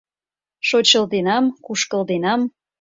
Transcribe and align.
Шочылденам-кушкылденам 0.67 2.41